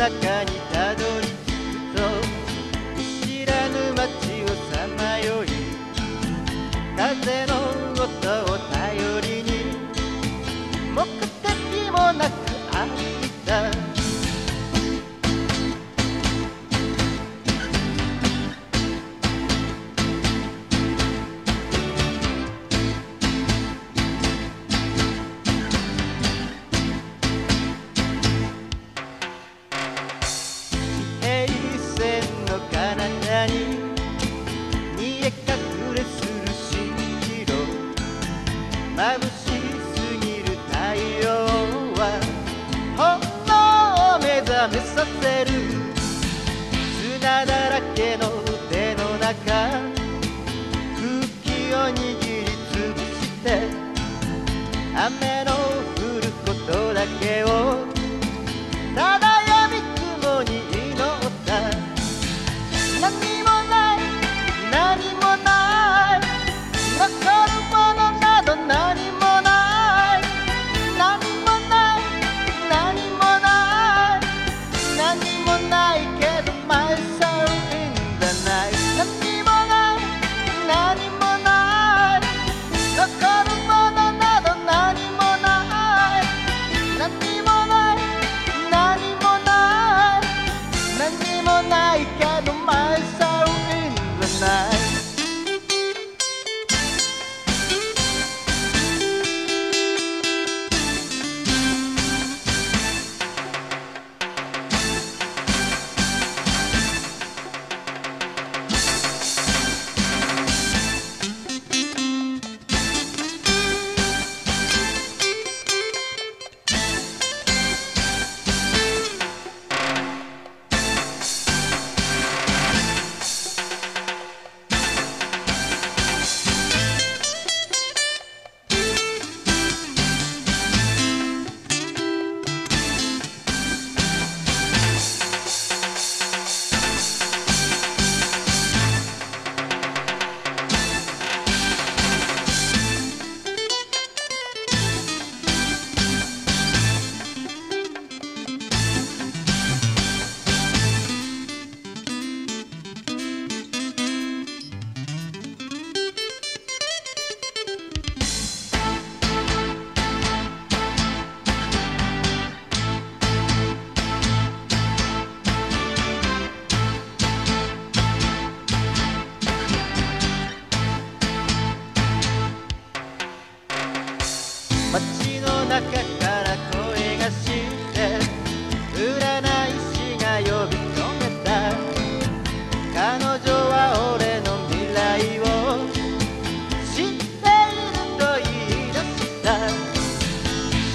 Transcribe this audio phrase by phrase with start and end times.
[0.00, 0.59] 中に
[39.00, 40.76] 眩しすぎる太
[41.24, 41.32] 陽
[41.96, 42.20] は
[42.98, 45.50] ほんの目覚めさせる。
[47.18, 48.28] 砂だらけの
[48.68, 51.08] 腕の中空
[51.42, 53.46] 気を握りつぶして
[54.94, 55.50] 雨の
[55.96, 57.89] 降ることだけを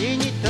[0.00, 0.49] и не так.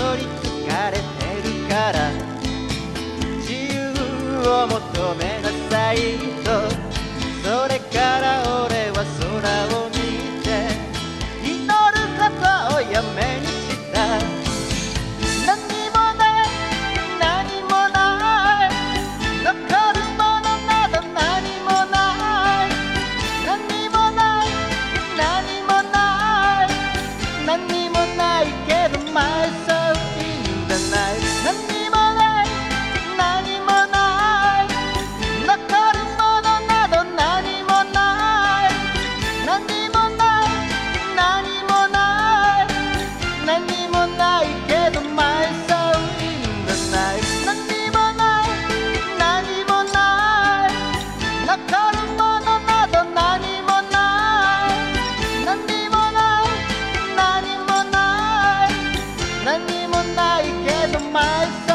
[59.51, 61.70] 何にもないけど My